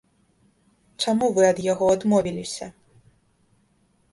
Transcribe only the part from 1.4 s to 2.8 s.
ад яго адмовіліся?